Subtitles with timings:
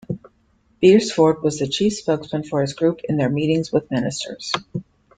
[0.81, 4.51] Beresford was the chief spokesman for his group in their meetings with Ministers.